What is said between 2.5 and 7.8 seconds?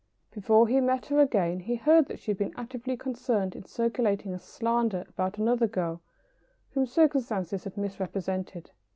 actively concerned in circulating a slander about another girl whom circumstances had